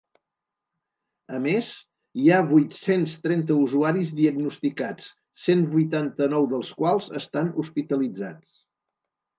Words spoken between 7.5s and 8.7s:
hospitalitzats.